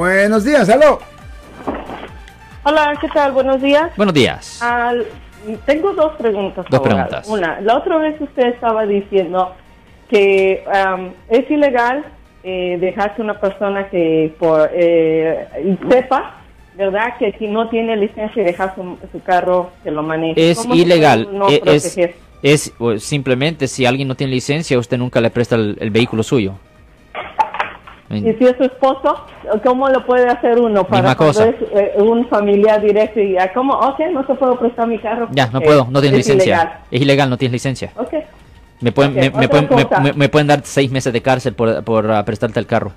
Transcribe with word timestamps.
Buenos 0.00 0.44
días, 0.44 0.68
aló. 0.68 0.98
Hola, 2.64 2.98
¿qué 3.00 3.08
tal? 3.08 3.32
Buenos 3.32 3.62
días. 3.62 3.90
Buenos 3.96 4.14
días. 4.14 4.60
Al- 4.62 5.06
tengo 5.64 5.94
dos 5.94 6.12
preguntas. 6.18 6.66
Dos 6.68 6.80
abogado. 6.80 7.08
preguntas. 7.08 7.28
Una, 7.30 7.60
la 7.62 7.78
otra 7.78 7.96
vez 7.96 8.20
usted 8.20 8.48
estaba 8.48 8.84
diciendo 8.84 9.54
que 10.10 10.62
es 11.30 11.50
ilegal 11.50 12.04
eh, 12.44 12.76
dejar 12.78 13.16
que 13.16 13.22
una 13.22 13.40
persona 13.40 13.88
que 13.88 14.34
por 14.38 14.68
eh, 14.74 15.48
sepa, 15.88 16.42
¿verdad? 16.74 17.16
Que 17.18 17.32
si 17.38 17.46
no 17.48 17.70
tiene 17.70 17.96
licencia 17.96 18.44
dejar 18.44 18.74
su, 18.74 18.98
su 19.10 19.22
carro 19.22 19.70
que 19.82 19.90
lo 19.90 20.02
maneje. 20.02 20.50
Es 20.50 20.58
¿Cómo 20.58 20.74
se 20.74 20.80
ilegal. 20.82 21.26
uno 21.32 21.48
E- 21.48 21.54
es, 21.64 21.82
proteger? 21.84 22.14
es 22.42 22.70
o, 22.78 22.98
simplemente 22.98 23.66
si 23.66 23.86
alguien 23.86 24.08
no 24.08 24.14
tiene 24.14 24.34
licencia, 24.34 24.78
usted 24.78 24.98
nunca 24.98 25.22
le 25.22 25.30
presta 25.30 25.54
el, 25.54 25.78
el 25.80 25.90
vehículo 25.90 26.22
suyo. 26.22 26.52
Y 28.08 28.20
si 28.34 28.44
es 28.44 28.56
su 28.56 28.62
esposo, 28.62 29.16
¿cómo 29.64 29.88
lo 29.88 30.06
puede 30.06 30.28
hacer 30.28 30.60
uno 30.60 30.84
para 30.84 31.16
cosa. 31.16 31.48
es 31.48 31.56
eh, 31.74 31.94
un 31.96 32.26
familiar 32.28 32.80
directo 32.80 33.18
y 33.20 33.32
ya, 33.32 33.52
¿cómo? 33.52 33.72
Ok, 33.74 33.98
no 34.12 34.24
se 34.26 34.34
puede 34.34 34.54
prestar 34.56 34.86
mi 34.86 34.98
carro. 34.98 35.26
Ya, 35.32 35.48
no 35.48 35.58
Eh, 35.58 35.64
puedo, 35.64 35.88
no 35.90 36.00
tienes 36.00 36.20
es 36.20 36.26
licencia. 36.28 36.54
ilegal. 36.54 36.78
Es 36.90 37.00
ilegal, 37.02 37.30
no 37.30 37.36
tienes 37.36 37.52
licencia. 37.54 37.90
Ok. 37.96 38.14
Me 38.80 38.92
pueden, 38.92 39.14
me, 39.14 39.48
pueden, 39.48 39.68
me- 40.14 40.28
pueden 40.28 40.46
dar 40.46 40.60
seis 40.62 40.90
meses 40.92 41.12
de 41.12 41.20
cárcel 41.22 41.54
por, 41.54 41.82
por 41.82 42.08
ah, 42.10 42.24
prestarte 42.24 42.60
el 42.60 42.66
carro. 42.66 42.92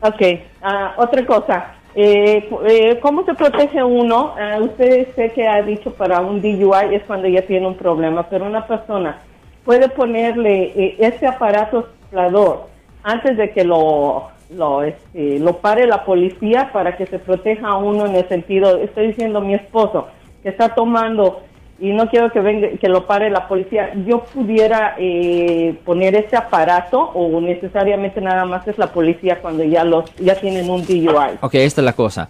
Ok, 0.00 0.20
ah, 0.62 0.94
otra 0.96 1.24
cosa. 1.24 1.66
Eh, 1.94 2.48
eh, 2.68 2.98
¿Cómo 3.00 3.24
se 3.24 3.34
protege 3.34 3.82
uno? 3.82 4.34
Ah, 4.38 4.58
usted 4.60 5.08
sé 5.16 5.30
que 5.32 5.48
ha 5.48 5.62
dicho 5.62 5.92
para 5.94 6.20
un 6.20 6.40
DUI 6.42 6.94
es 6.94 7.02
cuando 7.04 7.26
ya 7.28 7.42
tiene 7.42 7.66
un 7.66 7.76
problema, 7.76 8.24
pero 8.28 8.44
una 8.44 8.66
persona 8.66 9.18
puede 9.64 9.88
ponerle 9.88 10.72
eh, 10.76 10.96
este 10.98 11.26
aparato 11.26 11.88
soplador 12.02 12.68
antes 13.02 13.36
de 13.36 13.50
que 13.50 13.64
lo, 13.64 14.28
lo, 14.50 14.82
este, 14.82 15.38
lo 15.38 15.58
pare 15.58 15.86
la 15.86 16.04
policía 16.04 16.70
para 16.72 16.96
que 16.96 17.06
se 17.06 17.18
proteja 17.18 17.68
a 17.68 17.76
uno 17.76 18.06
en 18.06 18.16
el 18.16 18.28
sentido, 18.28 18.78
estoy 18.78 19.08
diciendo 19.08 19.40
mi 19.40 19.54
esposo 19.54 20.08
que 20.42 20.48
está 20.50 20.74
tomando 20.74 21.42
y 21.80 21.92
no 21.92 22.08
quiero 22.08 22.32
que 22.32 22.40
venga 22.40 22.68
que 22.80 22.88
lo 22.88 23.06
pare 23.06 23.30
la 23.30 23.46
policía, 23.46 23.92
yo 24.04 24.24
pudiera 24.24 24.96
eh, 24.98 25.76
poner 25.84 26.16
este 26.16 26.36
aparato 26.36 27.00
o 27.00 27.40
necesariamente 27.40 28.20
nada 28.20 28.44
más 28.44 28.66
es 28.66 28.76
la 28.78 28.88
policía 28.88 29.38
cuando 29.40 29.62
ya 29.62 29.84
los 29.84 30.04
ya 30.16 30.34
tienen 30.34 30.68
un 30.68 30.84
DUI. 30.84 31.38
Ok, 31.40 31.54
esta 31.54 31.80
es 31.80 31.84
la 31.84 31.92
cosa. 31.92 32.28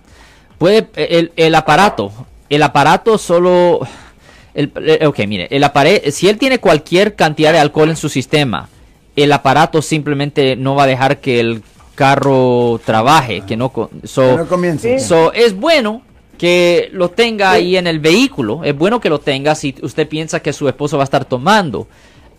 Puede, 0.58 0.88
el, 0.96 1.32
el 1.36 1.54
aparato, 1.54 2.12
el 2.50 2.62
aparato 2.62 3.16
solo... 3.16 3.80
El, 4.54 4.72
ok, 5.06 5.18
mire, 5.28 5.46
el 5.50 5.62
apare- 5.62 6.10
si 6.10 6.28
él 6.28 6.36
tiene 6.36 6.58
cualquier 6.58 7.14
cantidad 7.14 7.52
de 7.52 7.60
alcohol 7.60 7.90
en 7.90 7.96
su 7.96 8.08
sistema, 8.08 8.68
el 9.22 9.32
aparato 9.32 9.82
simplemente 9.82 10.56
no 10.56 10.74
va 10.74 10.84
a 10.84 10.86
dejar 10.86 11.18
que 11.18 11.40
el 11.40 11.62
carro 11.94 12.80
trabaje, 12.84 13.42
que 13.42 13.56
no... 13.56 13.72
so- 14.04 14.22
Que 14.30 14.36
no 14.36 14.46
comience. 14.46 15.00
So, 15.00 15.32
es 15.32 15.54
bueno 15.54 16.02
que 16.38 16.88
lo 16.92 17.10
tenga 17.10 17.50
ahí 17.50 17.76
en 17.76 17.86
el 17.88 17.98
vehículo. 17.98 18.62
Es 18.62 18.76
bueno 18.76 19.00
que 19.00 19.10
lo 19.10 19.18
tenga 19.18 19.54
si 19.56 19.74
usted 19.82 20.06
piensa 20.08 20.40
que 20.40 20.52
su 20.52 20.68
esposo 20.68 20.96
va 20.96 21.02
a 21.02 21.10
estar 21.10 21.24
tomando. 21.24 21.88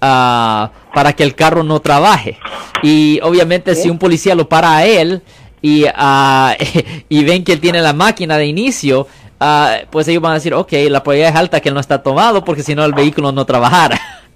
ah, 0.02 0.72
para 0.94 1.12
que 1.14 1.24
el 1.24 1.36
carro 1.36 1.64
no 1.64 1.82
trabaje. 1.82 2.38
Y 2.82 3.20
obviamente 3.22 3.76
si 3.76 3.90
un 3.90 3.98
policía 4.00 4.34
lo 4.36 4.48
para 4.48 4.78
a 4.78 4.86
él 4.86 5.22
y, 5.62 5.84
ah, 5.94 6.56
y 7.10 7.24
ven 7.26 7.44
que 7.44 7.52
él 7.52 7.60
tiene 7.60 7.82
la 7.82 7.92
máquina 7.92 8.38
de 8.38 8.46
inicio, 8.46 9.08
ah, 9.42 9.80
pues 9.90 10.08
ellos 10.08 10.22
van 10.22 10.32
a 10.32 10.36
decir, 10.36 10.54
ok, 10.54 10.72
la 10.90 11.04
probabilidad 11.04 11.32
es 11.32 11.36
alta 11.36 11.60
que 11.60 11.68
él 11.68 11.76
no 11.76 11.82
está 11.82 12.02
tomado 12.02 12.46
porque 12.46 12.64
si 12.64 12.76
no 12.76 12.86
el 12.86 12.94
vehículo 12.94 13.34
no 13.34 13.46
trabajara. 13.46 14.00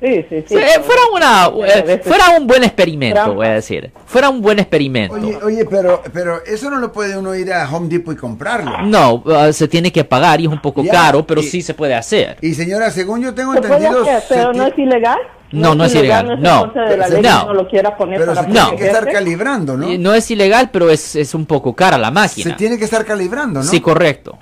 Sí, 0.00 0.24
sí, 0.28 0.44
sí. 0.48 0.56
Sí, 0.56 0.56
fuera, 0.82 1.02
una, 1.12 1.66
eh, 1.66 2.00
fuera 2.04 2.30
un 2.38 2.46
buen 2.46 2.62
experimento, 2.62 3.34
voy 3.34 3.46
a 3.48 3.54
decir. 3.54 3.90
Fuera 4.06 4.28
un 4.28 4.40
buen 4.40 4.60
experimento. 4.60 5.14
Oye, 5.16 5.36
oye, 5.42 5.64
pero, 5.64 6.02
pero 6.12 6.44
eso 6.44 6.70
no 6.70 6.76
lo 6.76 6.92
puede 6.92 7.18
uno 7.18 7.34
ir 7.34 7.52
a 7.52 7.68
Home 7.68 7.88
Depot 7.88 8.14
y 8.14 8.16
comprarlo. 8.16 8.82
No, 8.82 9.24
ah, 9.34 9.52
se 9.52 9.66
tiene 9.66 9.90
que 9.90 10.04
pagar 10.04 10.40
y 10.40 10.44
es 10.46 10.52
un 10.52 10.62
poco 10.62 10.84
Ya, 10.84 10.92
caro, 10.92 11.26
pero 11.26 11.40
y- 11.40 11.44
sí 11.44 11.62
se 11.62 11.74
puede 11.74 11.94
hacer. 11.96 12.36
Y 12.40 12.54
señora, 12.54 12.90
según 12.92 13.22
yo 13.22 13.34
tengo 13.34 13.54
Se 13.54 13.60
puede 13.60 13.74
entendido, 13.74 14.02
hacer, 14.02 14.22
pero 14.28 14.52
se 14.52 14.58
no 14.58 14.66
es 14.68 14.78
ilegal. 14.78 15.18
No, 15.50 15.74
no 15.74 15.84
es 15.86 15.94
ilegal, 15.94 16.26
No 16.26 16.34
es 16.34 16.40
no. 16.40 16.60
contra 16.60 16.90
de 16.90 16.96
la 16.98 17.04
Pero 17.06 17.22
ley 17.22 17.30
no. 17.32 17.38
que 17.40 17.44
uno 17.46 17.54
lo 17.54 17.68
quiera 17.68 17.96
poner 17.96 18.20
pero 18.20 18.34
se 18.34 18.42
para 18.42 18.52
tiene 18.52 18.76
que 18.76 18.86
estar 18.86 19.10
calibrando, 19.10 19.76
¿no? 19.78 19.88
No 19.98 20.14
es 20.14 20.30
ilegal, 20.30 20.68
pero 20.70 20.90
es, 20.90 21.16
es 21.16 21.34
un 21.34 21.46
poco 21.46 21.74
cara 21.74 21.96
la 21.98 22.10
máquina. 22.10 22.50
Se 22.50 22.56
tiene 22.56 22.78
que 22.78 22.84
estar 22.84 23.04
calibrando, 23.04 23.60
¿no? 23.60 23.64
Sí, 23.66 23.80
correcto. 23.80 24.38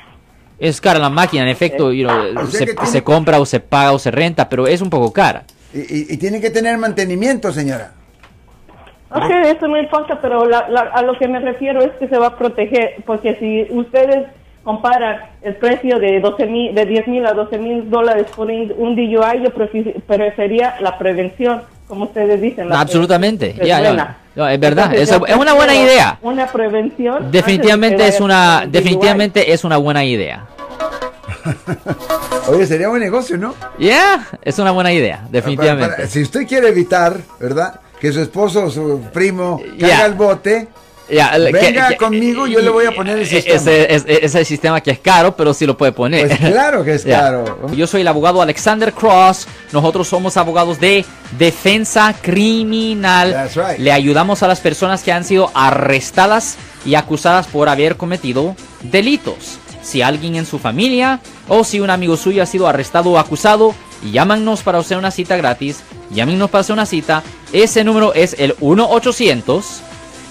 Es 0.58 0.80
cara 0.80 0.98
la 0.98 1.10
máquina, 1.10 1.42
en 1.42 1.48
efecto, 1.48 1.92
you 1.92 2.06
know, 2.08 2.42
O 2.44 2.46
sea 2.46 2.66
se, 2.86 3.02
compra 3.04 3.38
o 3.40 3.44
se 3.46 3.60
paga 3.60 3.92
o 3.92 3.98
se 3.98 4.10
renta, 4.10 4.48
pero 4.48 4.66
es 4.66 4.80
un 4.80 4.88
poco 4.90 5.12
cara. 5.12 5.44
Y, 5.74 5.78
y- 5.80 6.06
y 6.10 6.16
tiene 6.16 6.40
que 6.40 6.50
tener 6.50 6.78
mantenimiento, 6.78 7.52
señora. 7.52 7.92
Ok, 9.10 9.30
eso 9.44 9.68
no 9.68 9.76
importa, 9.78 10.18
pero 10.20 10.46
la- 10.46 10.68
la- 10.68 10.90
a 10.92 11.02
lo 11.02 11.16
que 11.18 11.28
me 11.28 11.38
refiero 11.40 11.80
es 11.82 11.92
que 11.98 12.08
se 12.08 12.18
va 12.18 12.28
a 12.28 12.38
proteger, 12.38 12.94
porque 13.04 13.36
si 13.36 13.66
ustedes 13.76 14.26
comparan 14.64 15.20
el 15.42 15.54
precio 15.56 15.98
de 16.00 16.18
12 16.20 16.46
mil, 16.46 16.74
de 16.74 16.86
10 16.86 17.06
mil 17.06 17.24
a 17.26 17.32
12 17.34 17.58
mil 17.58 17.88
dólares 17.88 18.26
por 18.34 18.48
un, 18.50 18.96
DUI, 18.96 19.42
yo 19.44 19.52
prefi- 19.54 19.94
prefería 20.06 20.74
la 20.80 20.98
prevención, 20.98 21.62
como 21.88 22.04
ustedes 22.04 22.40
dicen. 22.40 22.68
la 22.68 22.80
Absolutamente, 22.80 23.54
ya, 23.64 23.80
ya. 23.80 24.18
No, 24.34 24.46
es 24.48 24.60
verdad, 24.60 24.92
Entonces, 24.94 25.18
es 25.28 25.36
una 25.36 25.54
buena 25.54 25.74
idea. 25.74 26.18
Una 26.22 26.46
prevención. 26.46 27.30
Definitivamente 27.30 28.06
es 28.06 28.20
una, 28.20 28.66
definitivamente 28.68 29.52
es 29.52 29.64
una 29.64 29.76
buena 29.78 30.04
idea. 30.04 30.44
Oye, 32.48 32.66
sería 32.66 32.88
buen 32.88 33.00
negocio, 33.00 33.36
¿no? 33.38 33.54
Yeah, 33.78 34.26
es 34.42 34.58
una 34.58 34.70
buena 34.72 34.92
idea, 34.92 35.26
definitivamente. 35.30 35.94
para- 35.96 36.08
si 36.08 36.22
usted 36.22 36.46
quiere 36.46 36.68
evitar, 36.68 37.16
¿verdad? 37.40 37.80
Que 38.00 38.12
su 38.12 38.20
esposo 38.20 38.64
o 38.64 38.70
su 38.70 39.00
primo 39.12 39.60
Ya. 39.76 39.88
caiga 39.88 40.04
al 40.04 40.14
bote, 40.14 40.68
Ya, 41.08 41.36
Venga 41.38 41.96
conmigo, 41.96 42.46
yo 42.48 42.60
le 42.60 42.68
voy 42.68 42.84
a 42.86 42.90
poner 42.92 43.18
el 43.18 43.26
sistema. 43.26 43.54
Ese, 43.56 43.94
ese- 43.94 44.24
ese 44.24 44.44
sistema 44.44 44.80
que 44.80 44.90
es 44.90 44.98
caro, 44.98 45.36
pero 45.36 45.54
sí 45.54 45.64
lo 45.64 45.76
puede 45.76 45.92
poner. 45.92 46.26
pues 46.26 46.38
claro 46.40 46.82
que 46.82 46.94
es 46.94 47.04
Ya. 47.04 47.20
caro. 47.20 47.70
Yo 47.74 47.86
soy 47.86 48.00
el 48.00 48.08
abogado 48.08 48.42
Alexander 48.42 48.92
Cross. 48.92 49.46
Nosotros 49.72 50.08
somos 50.08 50.36
abogados 50.36 50.80
de 50.80 51.04
defensa 51.38 52.12
criminal. 52.20 53.32
That's 53.32 53.54
right. 53.56 53.78
Le 53.78 53.92
ayudamos 53.92 54.42
a 54.42 54.48
las 54.48 54.60
personas 54.60 55.02
que 55.02 55.12
han 55.12 55.24
sido 55.24 55.50
arrestadas 55.54 56.56
y 56.84 56.94
acusadas 56.96 57.46
por 57.46 57.68
haber 57.68 57.96
cometido 57.96 58.56
delitos. 58.82 59.58
Si 59.82 60.02
alguien 60.02 60.34
en 60.34 60.46
su 60.46 60.58
familia 60.58 61.20
o 61.48 61.62
si 61.62 61.78
un 61.78 61.90
amigo 61.90 62.16
suyo 62.16 62.42
ha 62.42 62.46
sido 62.46 62.66
arrestado 62.66 63.10
o 63.10 63.18
acusado, 63.18 63.74
llámanos 64.10 64.62
para 64.62 64.78
hacer 64.78 64.98
una 64.98 65.12
cita 65.12 65.36
gratis. 65.36 65.80
Llámenos 66.10 66.50
para 66.50 66.60
hacer 66.62 66.72
una 66.74 66.86
cita. 66.86 67.22
Ese 67.52 67.84
número 67.84 68.12
es 68.14 68.34
el 68.40 68.56
1 68.60 68.88
800 68.90 69.82